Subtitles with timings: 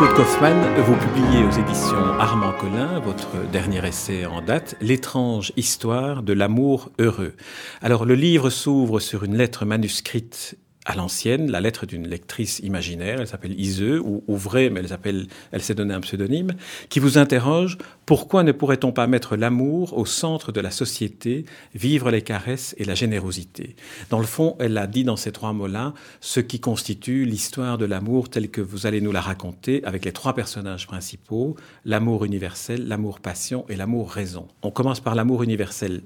[0.00, 6.22] Jean-Claude Kaufmann, vous publiez aux éditions Armand Collin votre dernier essai en date, L'étrange histoire
[6.22, 7.34] de l'amour heureux.
[7.82, 10.56] Alors le livre s'ouvre sur une lettre manuscrite
[10.86, 14.88] à l'ancienne, la lettre d'une lectrice imaginaire, elle s'appelle Iseux, ou, ou vraie, mais elle
[14.88, 16.52] s'appelle, elle s'est donné un pseudonyme,
[16.88, 21.44] qui vous interroge pourquoi ne pourrait-on pas mettre l'amour au centre de la société,
[21.74, 23.76] vivre les caresses et la générosité?
[24.08, 27.84] Dans le fond, elle a dit dans ces trois mots-là ce qui constitue l'histoire de
[27.84, 32.88] l'amour telle que vous allez nous la raconter avec les trois personnages principaux, l'amour universel,
[32.88, 34.48] l'amour passion et l'amour raison.
[34.62, 36.00] On commence par l'amour universel.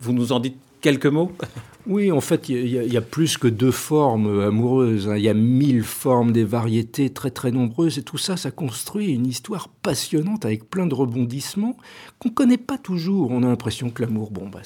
[0.00, 1.32] Vous nous en dites quelques mots?
[1.86, 5.08] Oui, en fait, il y, a plus que deux formes amoureuses.
[5.08, 5.16] Hein.
[5.16, 9.12] Il y a mille formes, des variétés très très nombreuses, et tout ça, ça construit
[9.12, 11.76] une histoire passionnante avec plein de rebondissements
[12.18, 13.30] qu'on ne connaît pas toujours.
[13.30, 14.60] On a l'impression que l'amour, bon, bah,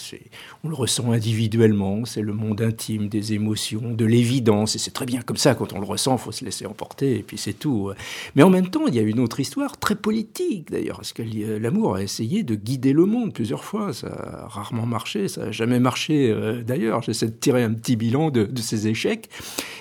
[0.64, 5.06] on le ressent individuellement, c'est le monde intime des émotions, de l'évidence, et c'est très
[5.06, 5.54] bien comme ça.
[5.54, 7.92] Quand on le ressent, il faut se laisser emporter, et puis c'est tout.
[8.34, 11.22] Mais en même temps, il y a une autre histoire très politique d'ailleurs, parce que
[11.22, 13.92] l'amour a essayé de guider le monde plusieurs fois.
[13.92, 17.96] Ça a rarement marché, ça n'a jamais marché euh, d'ailleurs J'essaie de tirer un petit
[17.96, 19.28] bilan de, ces échecs.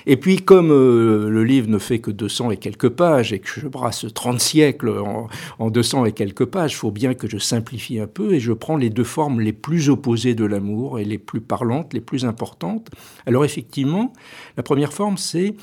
[0.05, 3.47] Et puis, comme euh, le livre ne fait que 200 et quelques pages et que
[3.47, 7.37] je brasse 30 siècles en, en 200 et quelques pages, il faut bien que je
[7.37, 11.05] simplifie un peu et je prends les deux formes les plus opposées de l'amour et
[11.05, 12.89] les plus parlantes, les plus importantes.
[13.25, 14.13] Alors, effectivement,
[14.57, 15.55] la première forme, c'est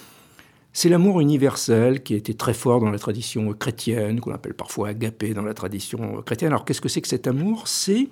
[0.72, 4.88] c'est l'amour universel qui a été très fort dans la tradition chrétienne, qu'on appelle parfois
[4.88, 6.52] agapé dans la tradition chrétienne.
[6.52, 7.66] Alors qu'est-ce que c'est que cet amour?
[7.66, 8.08] C'est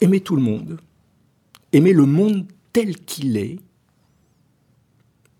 [0.00, 0.78] aimer tout le monde,
[1.76, 3.58] aimer le monde tel qu'il est,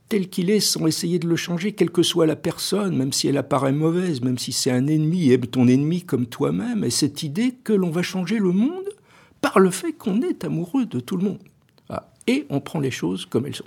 [0.09, 3.27] tel qu'il est sans essayer de le changer, quelle que soit la personne, même si
[3.27, 7.23] elle apparaît mauvaise, même si c'est un ennemi, aime ton ennemi comme toi-même, et cette
[7.23, 8.89] idée que l'on va changer le monde
[9.41, 11.43] par le fait qu'on est amoureux de tout le monde.
[11.89, 13.65] Ah, et on prend les choses comme elles sont.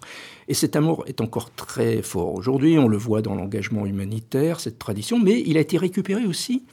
[0.47, 4.77] Et cet amour est encore très fort aujourd'hui, on le voit dans l'engagement humanitaire, cette
[4.77, 6.63] tradition, mais il a été récupéré aussi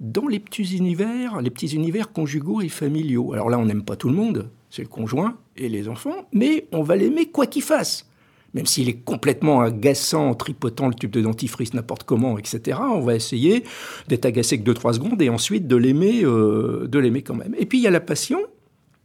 [0.00, 3.32] dans les petits univers, les petits univers conjugaux et familiaux.
[3.32, 6.66] Alors là, on n'aime pas tout le monde, c'est le conjoint et les enfants, mais
[6.72, 8.08] on va l'aimer quoi qu'il fasse.
[8.54, 13.14] Même s'il est complètement agaçant, tripotant le tube de dentifrice n'importe comment, etc., on va
[13.14, 13.62] essayer
[14.08, 17.54] d'être agacé que 2-3 secondes et ensuite de l'aimer, euh, de l'aimer quand même.
[17.56, 18.40] Et puis il y a la passion.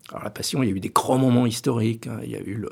[0.09, 2.07] Alors la passion, il y a eu des grands moments historiques.
[2.07, 2.19] Hein.
[2.23, 2.65] Il y a eu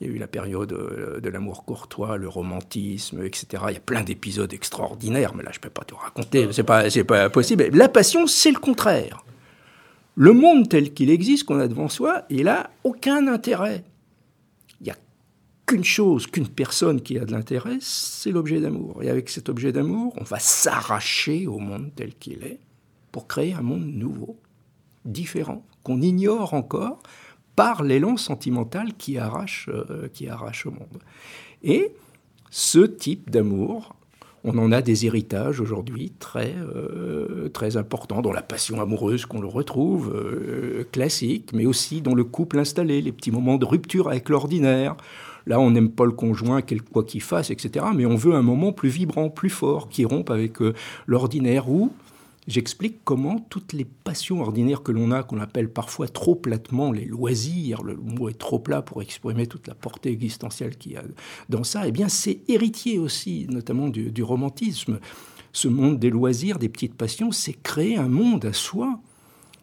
[0.00, 3.62] il y a eu la période euh, de l'amour courtois, le romantisme, etc.
[3.68, 6.64] Il y a plein d'épisodes extraordinaires, mais là, je ne peux pas tout raconter, c'est
[6.64, 7.68] pas, pas possible.
[7.72, 9.24] La passion, c'est le contraire.
[10.14, 13.84] Le monde tel qu'il existe, qu'on a devant soi, il n'a aucun intérêt.
[14.80, 14.96] Il n'y a
[15.66, 19.02] qu'une chose, qu'une personne qui a de l'intérêt, c'est l'objet d'amour.
[19.02, 22.60] Et avec cet objet d'amour, on va s'arracher au monde tel qu'il est
[23.10, 24.38] pour créer un monde nouveau,
[25.04, 27.02] différent, qu'on ignore encore
[27.56, 30.98] par l'élan sentimental qui arrache, euh, qui arrache au monde.
[31.62, 31.94] Et
[32.50, 33.96] ce type d'amour
[34.44, 39.40] on en a des héritages aujourd'hui très, euh, très importants, dans la passion amoureuse qu'on
[39.40, 44.08] le retrouve, euh, classique, mais aussi dans le couple installé, les petits moments de rupture
[44.08, 44.96] avec l'ordinaire.
[45.46, 46.60] Là, on n'aime pas le conjoint,
[46.92, 47.86] quoi qu'il fasse, etc.
[47.94, 50.74] Mais on veut un moment plus vibrant, plus fort, qui rompe avec euh,
[51.06, 51.92] l'ordinaire, où
[52.48, 57.04] J'explique comment toutes les passions ordinaires que l'on a, qu'on appelle parfois trop platement les
[57.04, 61.04] loisirs, le mot est trop plat pour exprimer toute la portée existentielle qu'il y a
[61.48, 64.98] dans ça, eh bien c'est héritier aussi, notamment du, du romantisme.
[65.52, 68.98] Ce monde des loisirs, des petites passions, c'est créer un monde à soi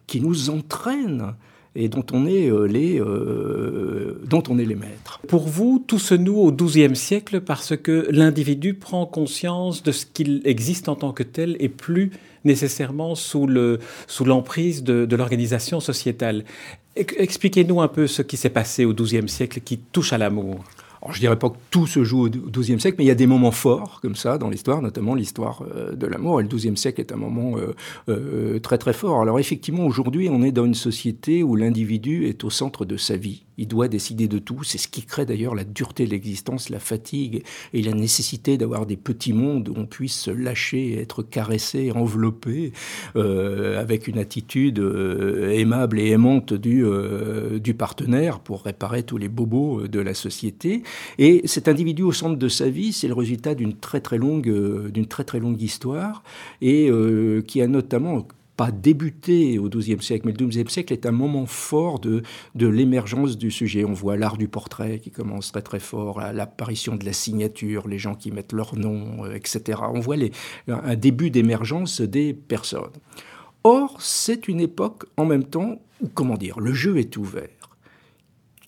[0.06, 1.34] qui nous entraîne
[1.76, 5.20] et dont on est euh, les euh, dont on est les maîtres.
[5.28, 10.06] Pour vous, tout se noue au XIIe siècle parce que l'individu prend conscience de ce
[10.06, 12.10] qu'il existe en tant que tel et plus
[12.44, 16.44] nécessairement sous le sous l'emprise de, de l'organisation sociétale.
[16.96, 20.64] Expliquez-nous un peu ce qui s'est passé au XIIe siècle qui touche à l'amour.
[21.02, 23.14] Alors, je dirais pas que tout se joue au XIIe siècle, mais il y a
[23.14, 26.40] des moments forts comme ça dans l'histoire, notamment l'histoire euh, de l'amour.
[26.40, 27.74] Et le XIIe siècle est un moment euh,
[28.10, 29.22] euh, très très fort.
[29.22, 33.16] Alors effectivement, aujourd'hui, on est dans une société où l'individu est au centre de sa
[33.16, 34.64] vie il doit décider de tout.
[34.64, 38.86] C'est ce qui crée d'ailleurs la dureté de l'existence, la fatigue et la nécessité d'avoir
[38.86, 42.72] des petits mondes où on puisse se lâcher, être caressé, enveloppé,
[43.16, 49.18] euh, avec une attitude euh, aimable et aimante du, euh, du partenaire pour réparer tous
[49.18, 50.82] les bobos de la société.
[51.18, 54.50] Et cet individu au centre de sa vie, c'est le résultat d'une très très longue,
[54.90, 56.22] d'une très très longue histoire
[56.62, 56.90] et
[57.46, 58.26] qui a notamment
[58.70, 62.22] débuté au XIIe siècle, mais le XIIe siècle est un moment fort de,
[62.54, 63.84] de l'émergence du sujet.
[63.84, 67.98] On voit l'art du portrait qui commence très très fort, l'apparition de la signature, les
[67.98, 69.80] gens qui mettent leur nom, euh, etc.
[69.94, 70.32] On voit les,
[70.68, 72.92] un début d'émergence des personnes.
[73.64, 77.48] Or, c'est une époque en même temps où, comment dire, le jeu est ouvert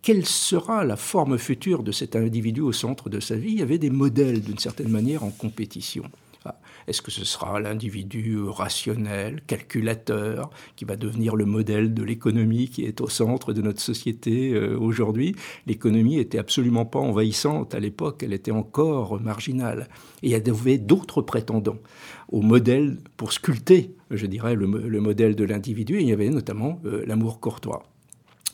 [0.03, 3.53] quelle sera la forme future de cet individu au centre de sa vie?
[3.53, 6.03] Il y avait des modèles d'une certaine manière en compétition.
[6.87, 12.85] Est-ce que ce sera l'individu rationnel, calculateur, qui va devenir le modèle de l'économie qui
[12.85, 15.35] est au centre de notre société euh, aujourd'hui?
[15.67, 19.89] L'économie était absolument pas envahissante à l'époque, elle était encore marginale.
[20.23, 21.79] Et il y avait d'autres prétendants
[22.31, 26.01] au modèle pour sculpter, je dirais, le, modèle de l'individu.
[26.01, 27.85] Il y avait notamment euh, l'amour courtois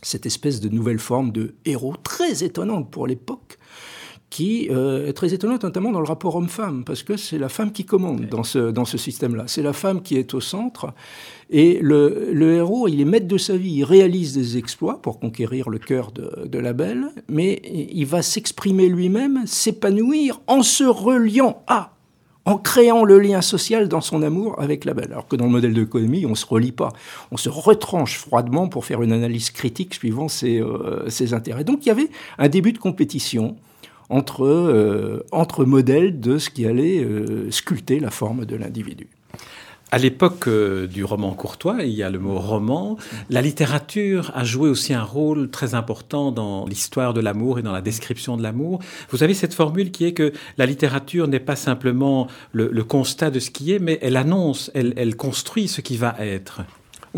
[0.02, 3.47] cette espèce de nouvelle forme de héros très étonnante pour l'époque,
[4.30, 7.72] qui euh, est très étonnante notamment dans le rapport homme-femme, parce que c'est la femme
[7.72, 9.44] qui commande dans ce, dans ce système-là.
[9.46, 10.92] C'est la femme qui est au centre,
[11.50, 15.18] et le, le, héros, il est maître de sa vie, il réalise des exploits pour
[15.18, 20.84] conquérir le cœur de, de la belle, mais il va s'exprimer lui-même, s'épanouir en se
[20.84, 21.92] reliant à
[22.48, 25.12] en créant le lien social dans son amour avec la belle.
[25.12, 26.94] Alors que dans le modèle d'économie, on ne se relie pas.
[27.30, 31.62] On se retranche froidement pour faire une analyse critique suivant ses, euh, ses intérêts.
[31.62, 32.08] Donc il y avait
[32.38, 33.56] un début de compétition
[34.10, 39.08] entre, euh, entre modèles de ce qui allait euh, sculpter la forme de l'individu.
[39.90, 42.98] À l'époque euh, du roman courtois, il y a le mot roman,
[43.30, 47.72] la littérature a joué aussi un rôle très important dans l'histoire de l'amour et dans
[47.72, 48.80] la description de l'amour.
[49.10, 53.40] Vous avez cette formule qui est que la littérature n'est pas simplement le, constat de
[53.40, 56.60] ce qui est, mais elle annonce, elle, elle construit ce qui va être.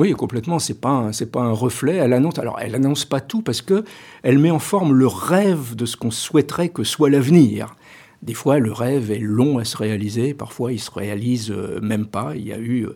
[0.01, 0.59] Oui, complètement.
[0.59, 1.97] C'est pas c'est pas un reflet.
[1.97, 2.39] Elle annonce.
[2.39, 3.85] Alors, elle annonce pas tout parce que
[4.23, 7.77] elle met en forme le rêve de ce qu'on souhaiterait que soit l'avenir.
[8.23, 12.05] Des fois, le rêve est long à se réaliser, parfois il se réalise euh, même
[12.05, 12.33] pas.
[12.37, 12.95] Il y a eu, euh,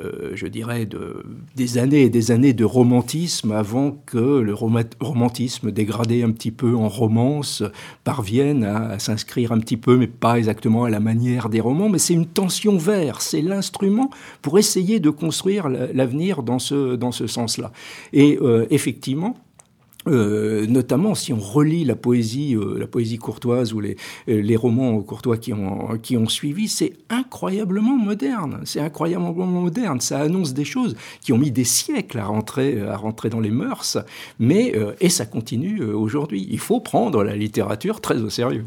[0.00, 0.88] euh, je dirais,
[1.54, 6.74] des années et des années de romantisme avant que le romantisme dégradé un petit peu
[6.74, 7.62] en romance
[8.04, 11.90] parvienne à, s'inscrire un petit peu, mais pas exactement à la manière des romans.
[11.90, 14.08] Mais c'est une tension vers, c'est l'instrument
[14.40, 17.70] pour essayer de construire l'avenir dans ce, dans ce sens-là.
[18.14, 18.38] Et
[18.70, 19.36] effectivement,
[20.08, 23.96] euh, notamment si on relit la poésie, euh, la poésie courtoise ou les,
[24.28, 28.60] euh, les romans courtois qui ont, qui ont suivi, c'est incroyablement moderne.
[28.64, 30.00] C'est incroyablement moderne.
[30.00, 33.50] Ça annonce des choses qui ont mis des siècles à rentrer, à rentrer dans les
[33.50, 33.98] mœurs,
[34.38, 36.46] mais et ça continue aujourd'hui.
[36.50, 38.64] Il faut prendre la littérature très au sérieux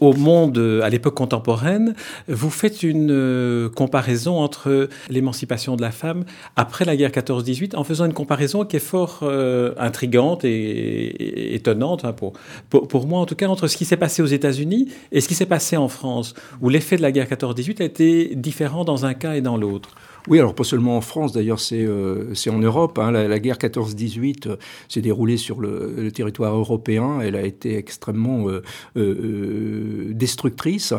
[0.00, 1.94] au monde à l'époque contemporaine,
[2.28, 6.24] vous faites une euh, comparaison entre l'émancipation de la femme
[6.56, 12.04] après la guerre 14-18 en faisant une comparaison qui est fort euh, intrigante et, étonnante,
[12.04, 12.32] hein, pour,
[12.70, 15.34] pour, moi en tout cas, entre ce qui s'est passé aux États-Unis et ce qui
[15.34, 19.14] s'est passé en France, où l'effet de la guerre 14-18 a été différent dans un
[19.14, 19.90] cas et dans l'autre.
[20.28, 22.98] Oui, alors pas seulement en France, d'ailleurs c'est euh, en Europe.
[22.98, 23.12] Hein.
[23.12, 27.20] La, guerre 14-18 euh, s'est déroulée sur le, territoire européen.
[27.22, 28.62] Elle a été extrêmement euh,
[28.96, 30.92] euh destructrice.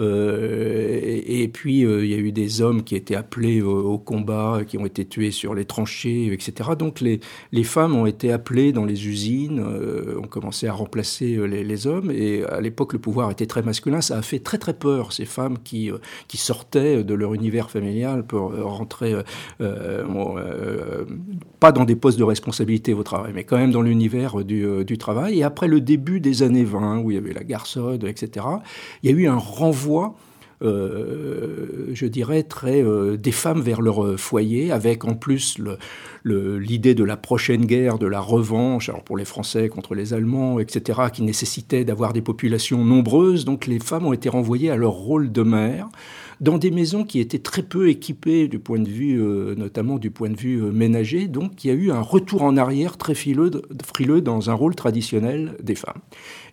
[0.00, 4.86] Et, puis il y a eu des hommes qui étaient appelés au, combat, qui ont
[4.86, 6.70] été tués sur les tranchées, etc.
[6.78, 7.20] Donc les,
[7.52, 12.10] les femmes ont été appelées dans les usines, ont commencé à remplacer les, les hommes.
[12.10, 14.00] Et à l'époque, le pouvoir était très masculin.
[14.00, 15.90] Ça a fait très très peur ces femmes qui,
[16.28, 19.22] qui sortaient de leur univers familial pour rentrer, euh,
[19.60, 21.04] euh, euh,
[21.60, 25.38] pas dans des postes de responsabilité au travail, mais quand même dans l'univers du, travail.
[25.38, 28.46] Et après le début des années 20, où il y avait la garçonne, etc.,
[29.02, 30.14] il y a eu un renvoi
[30.60, 32.82] je dirais, très
[33.18, 35.58] des femmes vers leur foyer, avec en plus
[36.24, 40.58] l'idée de la prochaine guerre, de la revanche, alors pour les Français contre les Allemands,
[40.60, 43.44] etc., qui nécessitait d'avoir des populations nombreuses.
[43.44, 45.88] Donc les femmes ont été renvoyées à leur rôle de mère
[46.40, 50.10] dans des maisons qui étaient très peu équipées du point de vue, euh, notamment du
[50.10, 51.28] point de vue ménager.
[51.28, 53.50] Donc il y a eu un retour en arrière très frileux,
[54.20, 56.00] dans un rôle traditionnel des femmes.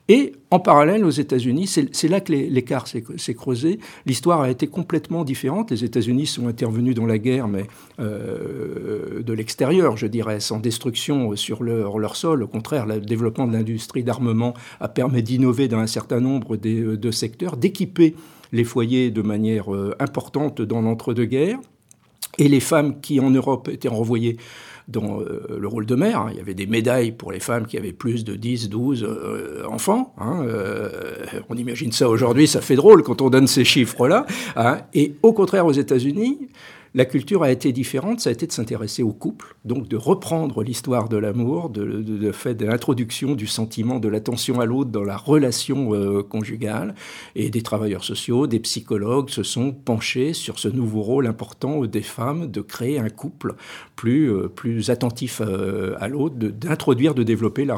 [0.08, 3.80] Et en parallèle, aux États-Unis, c'est là que l'écart s'est creusé.
[4.06, 5.72] L'histoire a été complètement différente.
[5.72, 7.66] Les États-Unis sont intervenus dans la guerre, mais
[8.00, 12.44] euh, de l'extérieur, je dirais, sans destruction sur leur, sol.
[12.44, 17.12] Au contraire, le développement de l'industrie d'armement a permis d'innover dans un certain nombre de
[17.12, 18.16] secteurs, d'équiper
[18.52, 21.60] les foyers de manière euh, importante dans l'entre-deux-guerres.
[22.38, 24.38] Et les femmes qui, en Europe, étaient renvoyées
[24.88, 26.22] dans euh, le rôle de mère.
[26.22, 26.30] Hein.
[26.32, 29.64] Il y avait des médailles pour les femmes qui avaient plus de 10, 12 euh,
[29.70, 30.14] enfants.
[30.18, 30.46] Hein.
[31.50, 34.26] On imagine ça aujourd'hui, ça fait drôle quand on donne ces chiffres-là.
[34.56, 34.80] Hein.
[34.94, 36.48] Et au contraire, aux États-Unis,
[36.94, 40.62] la culture a été différente, ça a été de s'intéresser au couple, donc de reprendre
[40.62, 45.04] l'histoire de l'amour, de, de, fait de l'introduction du sentiment de l'attention à l'autre dans
[45.04, 46.94] la relation euh, conjugale.
[47.36, 52.02] Et des travailleurs sociaux, des psychologues se sont penchés sur ce nouveau rôle important des
[52.02, 53.56] femmes de créer un couple
[53.96, 57.78] plus, euh, plus attentif euh, à l'autre, d'introduire, de, développer la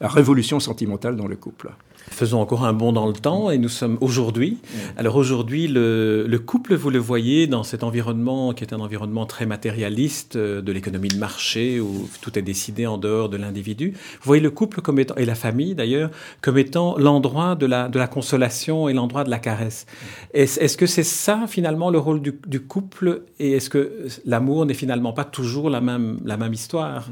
[0.00, 1.70] révolution sentimentale dans le couple.
[2.10, 4.58] Faisons encore un bond dans le temps et nous sommes aujourd'hui.
[4.96, 9.26] Alors aujourd'hui, le, le, couple, vous le voyez dans cet environnement qui est un environnement
[9.26, 13.92] très matérialiste euh, de l'économie de marché où tout est décidé en dehors de l'individu.
[13.92, 17.88] Vous voyez le couple comme étant, et la famille d'ailleurs, comme étant l'endroit de la,
[17.88, 19.86] de la consolation et l'endroit de la caresse.
[20.34, 24.06] Est-ce est -ce que c'est ça finalement le rôle du, du couple et est-ce que
[24.24, 27.08] l'amour n'est finalement pas toujours la même, la même histoire?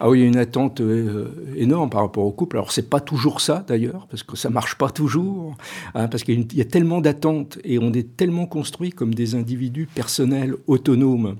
[0.00, 2.56] Ah oui, il y a une attente euh, énorme par rapport au couple.
[2.56, 5.56] Alors c'est pas toujours ça d'ailleurs, parce que ça marche pas toujours,
[5.94, 9.86] hein, parce qu'il y a tellement d'attentes et on est tellement construit comme des individus
[9.86, 11.36] personnels autonomes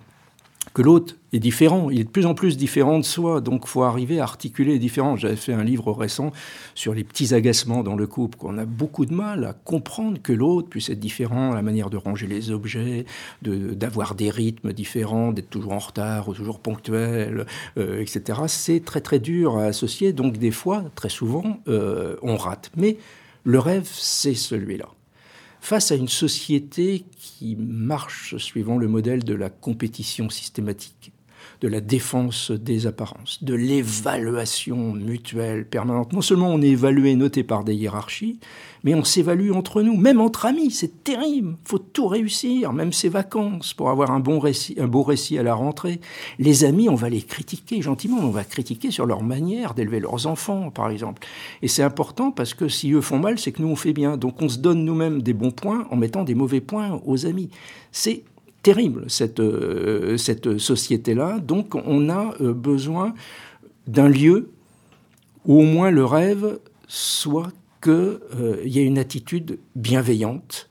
[0.75, 3.85] que l'autre est différent, il est de plus en plus différent de soi, donc faut
[3.85, 5.21] arriver à articuler les différences.
[5.21, 6.33] J'avais fait un livre récent
[6.75, 10.33] sur les petits agacements dans le couple, qu'on a beaucoup de mal à comprendre que
[10.33, 13.07] l'autre puisse être différent, la manière de ranger les objets,
[13.43, 17.47] d'avoir des rythmes différents, d'être toujours en retard ou toujours ponctuel,
[17.79, 18.41] euh, etc.
[18.49, 22.73] C'est très très dur à associer, donc des fois, très souvent, euh, on rate.
[22.77, 22.97] Mais
[23.45, 24.89] le rêve, c'est celui-là
[25.65, 31.13] face à une société qui marche suivant le modèle de la compétition systématique,
[31.61, 36.13] de la défense des apparences, de l'évaluation mutuelle permanente.
[36.13, 38.39] Non seulement on est évalué, noté par des hiérarchies,
[38.85, 41.57] mais on s'évalue entre nous, même entre amis, c'est terrible.
[41.65, 45.43] faut tout réussir, même ses vacances, pour avoir un bon récit, un beau récit à
[45.43, 46.01] la rentrée.
[46.39, 50.27] Les amis, on va les critiquer gentiment, on va critiquer sur leur manière d'élever leurs
[50.27, 51.27] enfants, par exemple.
[51.63, 54.19] Et c'est important parce que si eux font mal, c'est que nous on fait bien.
[54.19, 57.49] Donc on se donne nous-mêmes des bons points en mettant des mauvais points aux amis.
[57.91, 58.23] C'est
[58.65, 61.39] terrible, cette, euh, cette société-là.
[61.39, 63.15] Donc on a euh, besoin
[63.87, 64.51] d'un lieu
[65.45, 67.53] où au moins le rêve soit
[67.83, 70.71] qu'il euh, y ait une attitude bienveillante,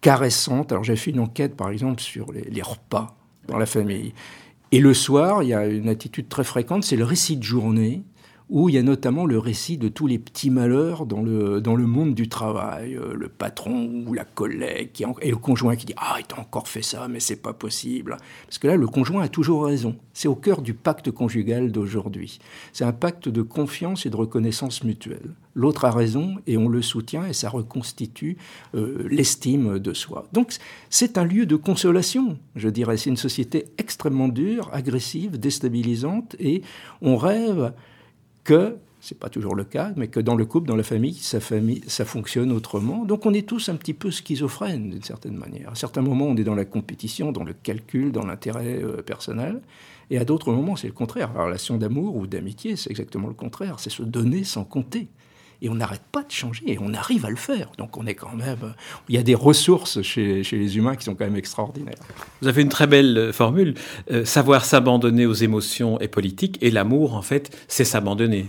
[0.00, 0.72] caressante.
[0.72, 3.14] Alors j'ai fait une enquête, par exemple, sur les, repas
[3.46, 4.14] dans la famille.
[4.72, 8.02] Et le soir, il y a une attitude très fréquente, c'est le récit de journée
[8.50, 11.76] où il y a notamment le récit de tous les petits malheurs dans le, dans
[11.76, 12.96] le monde du travail.
[12.96, 16.68] Euh, le patron ou la collègue et le conjoint qui dit Ah, il t'a encore
[16.68, 18.16] fait ça, mais c'est pas possible.
[18.46, 19.96] Parce que là, le conjoint a toujours raison.
[20.14, 22.38] C'est au cœur du pacte conjugal d'aujourd'hui.
[22.72, 25.34] C'est un pacte de confiance et de reconnaissance mutuelle.
[25.54, 28.36] L'autre a raison et on le soutient et ça reconstitue
[28.74, 30.26] euh, l'estime de soi.
[30.32, 30.54] Donc,
[30.88, 32.96] c'est un lieu de consolation, je dirais.
[32.96, 36.62] C'est une société extrêmement dure, agressive, déstabilisante et
[37.02, 37.72] on rêve
[38.48, 42.04] que c'est pas toujours le cas, mais que dans le couple, dans la famille, ça
[42.04, 43.04] fonctionne autrement.
[43.04, 45.72] Donc on est tous un petit peu schizophrènes d'une certaine manière.
[45.72, 49.60] À certains moments, on est dans la compétition, dans le calcul, dans l'intérêt euh, personnel,
[50.10, 51.30] et à d'autres moments, c'est le contraire.
[51.34, 53.78] La relation d'amour ou d'amitié, c'est exactement le contraire.
[53.80, 55.08] C'est se donner sans compter.
[55.60, 57.70] Et on n'arrête pas de changer, et on arrive à le faire.
[57.78, 58.74] Donc on est quand même...
[59.08, 61.98] Il y a des ressources chez, chez les humains qui sont quand même extraordinaires.
[62.42, 63.74] Vous avez une très belle euh, formule.
[64.10, 68.46] Euh, savoir s'abandonner aux émotions est politique, et l'amour, en fait, c'est s'abandonner.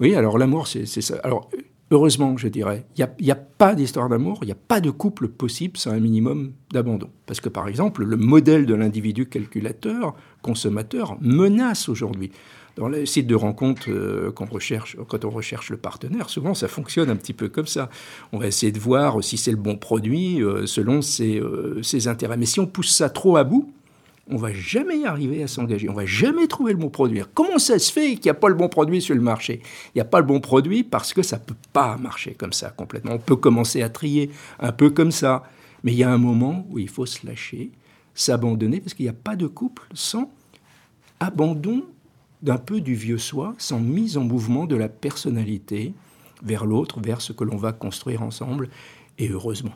[0.00, 1.16] Oui, alors l'amour, c'est ça.
[1.24, 1.50] Alors,
[1.90, 4.90] heureusement, je dirais, il n'y a, a, pas d'histoire d'amour, il n'y a pas de
[4.90, 7.10] couple possible sans un minimum d'abandon.
[7.26, 12.30] Parce que, par exemple, le modèle de l'individu calculateur, consommateur, menace aujourd'hui
[12.78, 16.68] dans les sites de rencontres euh, qu'on recherche, quand on recherche le partenaire, souvent ça
[16.68, 17.90] fonctionne un petit peu comme ça.
[18.32, 22.06] On va essayer de voir si c'est le bon produit euh, selon ses, euh, ses,
[22.06, 22.36] intérêts.
[22.36, 23.72] Mais si on pousse ça trop à bout,
[24.30, 25.88] on va jamais arriver à s'engager.
[25.88, 27.22] On va jamais trouver le bon produit.
[27.34, 29.60] Comment ça se fait qu'il n'y a pas le bon produit sur le marché?
[29.94, 32.70] Il n'y a pas le bon produit parce que ça peut pas marcher comme ça
[32.70, 33.12] complètement.
[33.14, 34.30] On peut commencer à trier
[34.60, 35.44] un peu comme ça,
[35.82, 37.72] mais il y a un moment où il faut se lâcher,
[38.14, 40.30] s'abandonner parce qu'il n'y a pas de couple sans
[41.20, 41.84] abandon
[42.42, 45.94] d'un peu du vieux soi, sans mise en mouvement de la personnalité
[46.42, 48.68] vers l'autre, vers ce que l'on va construire ensemble,
[49.18, 49.74] et heureusement.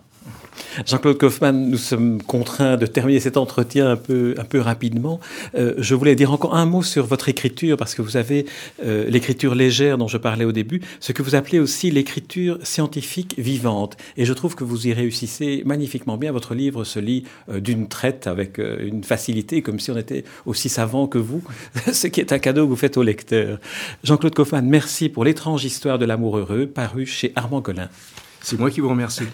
[0.86, 5.20] Jean-Claude Kaufmann, nous sommes contraints de terminer cet entretien un peu, un peu rapidement.
[5.54, 8.46] Euh, je voulais dire encore un mot sur votre écriture, parce que vous avez
[8.84, 13.34] euh, l'écriture légère dont je parlais au début, ce que vous appelez aussi l'écriture scientifique
[13.38, 13.96] vivante.
[14.16, 16.32] Et je trouve que vous y réussissez magnifiquement bien.
[16.32, 20.68] Votre livre se lit euh, d'une traite avec une facilité, comme si on était aussi
[20.68, 21.42] savant que vous,
[21.92, 23.58] ce qui est un cadeau que vous faites au lecteur.
[24.04, 27.88] Jean-Claude Kaufmann, merci pour l'étrange histoire de l'amour heureux, paru chez Armand Collin.
[28.40, 29.24] C'est moi qui vous remercie.